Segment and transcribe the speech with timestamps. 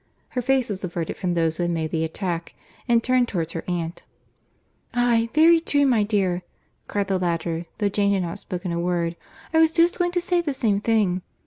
[0.29, 2.55] Her face was averted from those who had made the attack,
[2.87, 4.01] and turned towards her aunt.
[4.95, 6.41] "Aye, very true, my dear,"
[6.87, 10.41] cried the latter, though Jane had not spoken a word—"I was just going to say
[10.41, 11.21] the same thing.